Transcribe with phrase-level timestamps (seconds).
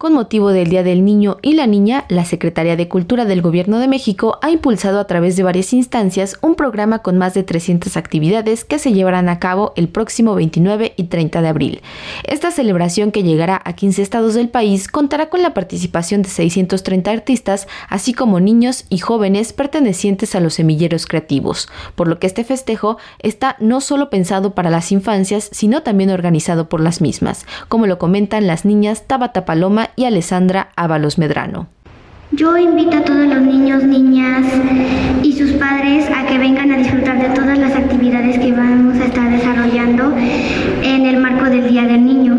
[0.00, 3.78] Con motivo del Día del Niño y la Niña, la Secretaría de Cultura del Gobierno
[3.78, 7.98] de México ha impulsado a través de varias instancias un programa con más de 300
[7.98, 11.82] actividades que se llevarán a cabo el próximo 29 y 30 de abril.
[12.24, 17.10] Esta celebración que llegará a 15 estados del país contará con la participación de 630
[17.10, 22.42] artistas, así como niños y jóvenes pertenecientes a los semilleros creativos, por lo que este
[22.42, 27.86] festejo está no solo pensado para las infancias, sino también organizado por las mismas, como
[27.86, 31.68] lo comentan las niñas Tabata Paloma y Alessandra Ábalos Medrano.
[32.32, 34.46] Yo invito a todos los niños, niñas
[35.22, 39.06] y sus padres a que vengan a disfrutar de todas las actividades que vamos a
[39.06, 40.14] estar desarrollando
[40.82, 42.38] en el marco del Día del Niño.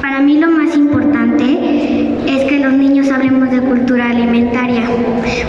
[0.00, 4.84] Para mí lo más importante es que los niños hablemos de cultura alimentaria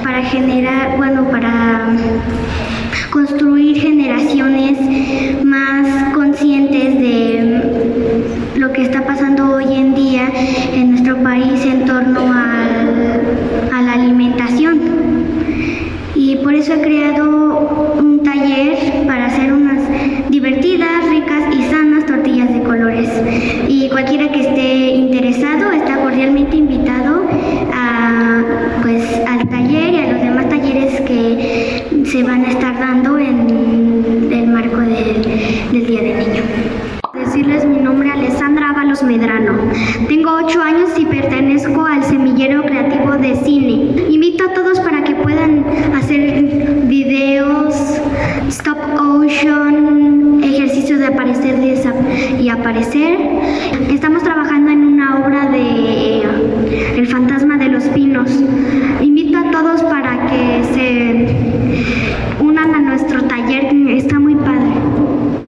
[0.03, 1.95] para generar, bueno, para
[3.11, 4.77] construir generaciones
[5.43, 10.29] más conscientes de lo que está pasando hoy en día
[10.73, 14.79] en nuestro país en torno a la alimentación.
[16.15, 19.79] Y por eso he creado un taller para hacer unas
[20.29, 23.09] divertidas, ricas y sanas tortillas de colores.
[23.69, 27.25] Y cualquiera que esté interesado está cordialmente invitado
[27.73, 28.43] a,
[28.81, 34.29] pues, al taller y a los demás talleres que se van a estar dando en
[34.29, 35.21] el marco del,
[35.71, 36.41] del Día del Niño
[37.31, 39.53] decirles mi nombre Alessandra Ábalos Medrano.
[40.07, 44.09] Tengo 8 años y pertenezco al semillero creativo de cine.
[44.09, 45.00] Invito a todos para
[49.31, 51.55] ocean, ejercicios de aparecer
[52.39, 53.17] y aparecer.
[53.89, 56.23] Estamos trabajando en una obra de
[56.97, 58.29] El fantasma de los pinos.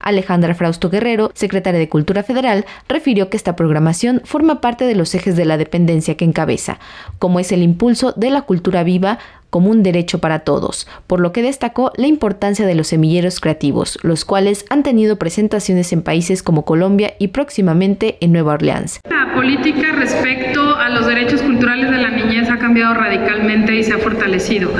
[0.04, 5.14] Alejandra Frausto Guerrero, secretaria de Cultura Federal, refirió que esta programación forma parte de los
[5.14, 6.78] ejes de la dependencia que encabeza,
[7.18, 9.18] como es el impulso de la cultura viva
[9.54, 14.00] como un derecho para todos, por lo que destacó la importancia de los semilleros creativos,
[14.02, 18.98] los cuales han tenido presentaciones en países como Colombia y próximamente en Nueva Orleans.
[19.08, 23.92] La política respecto a los derechos culturales de la niñez ha cambiado radicalmente y se
[23.92, 24.72] ha fortalecido.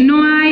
[0.00, 0.43] No hay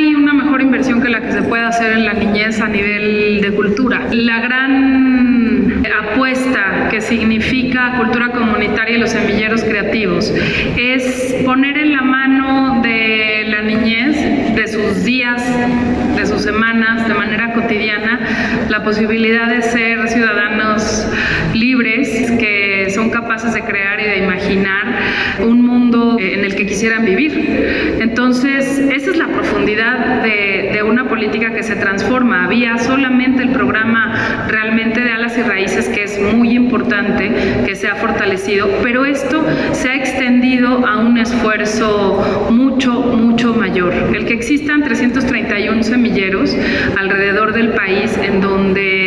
[0.83, 4.01] inversión que la que se puede hacer en la niñez a nivel de cultura.
[4.11, 10.33] La gran apuesta que significa cultura comunitaria y los semilleros creativos
[10.77, 15.41] es poner en la mano de la niñez, de sus días,
[16.17, 18.19] de sus semanas, de manera cotidiana,
[18.69, 21.07] la posibilidad de ser ciudadanos
[21.53, 24.85] libres que son capaces de crear y de imaginar
[25.41, 27.97] un mundo en el que quisieran vivir.
[27.99, 32.43] Entonces, esa es la profundidad de, una política que se transforma.
[32.43, 37.31] Había solamente el programa realmente de alas y raíces que es muy importante,
[37.65, 43.93] que se ha fortalecido, pero esto se ha extendido a un esfuerzo mucho, mucho mayor,
[44.13, 46.55] el que existan 331 semilleros
[46.97, 49.02] alrededor del país en donde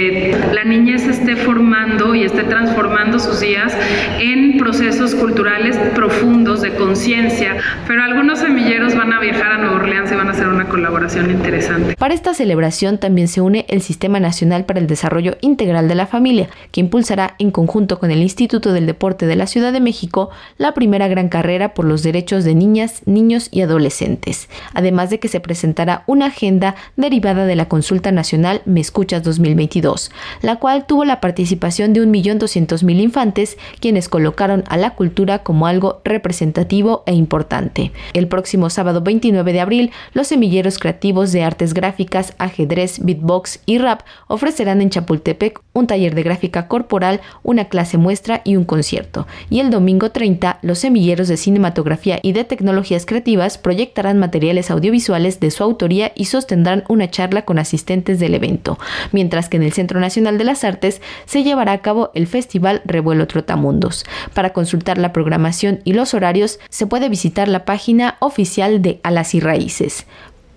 [0.56, 3.76] la niñez esté formando y esté transformando sus días
[4.18, 10.10] en procesos culturales profundos de conciencia, pero algunos semilleros van a viajar a Nueva Orleans
[10.10, 11.94] y van a hacer una colaboración interesante.
[11.96, 16.06] Para esta celebración también se une el Sistema Nacional para el Desarrollo Integral de la
[16.06, 20.30] Familia, que impulsará en conjunto con el Instituto del Deporte de la Ciudad de México
[20.56, 25.28] la primera gran carrera por los derechos de niñas, niños y adolescentes, además de que
[25.28, 30.10] se presentará una agenda derivada de la Consulta Nacional Me Escuchas 2022,
[30.46, 36.00] la cual tuvo la participación de 1.200.000 infantes, quienes colocaron a la cultura como algo
[36.04, 37.92] representativo e importante.
[38.12, 43.78] El próximo sábado 29 de abril, los semilleros creativos de artes gráficas, ajedrez, beatbox y
[43.78, 49.26] rap ofrecerán en Chapultepec un taller de gráfica corporal, una clase muestra y un concierto.
[49.50, 55.40] Y el domingo 30, los semilleros de cinematografía y de tecnologías creativas proyectarán materiales audiovisuales
[55.40, 58.78] de su autoría y sostendrán una charla con asistentes del evento,
[59.12, 60.00] mientras que en el Centro
[60.38, 64.04] De las Artes se llevará a cabo el Festival Revuelo Trotamundos.
[64.34, 69.34] Para consultar la programación y los horarios, se puede visitar la página oficial de Alas
[69.34, 70.06] y Raíces.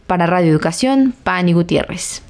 [0.08, 2.24] Para Radio Educación, Pani Gutiérrez.